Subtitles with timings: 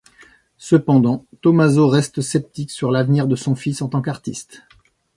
[0.57, 4.63] Cependant, Tommaso reste sceptique sur l'avenir de son fils en tant qu'artiste.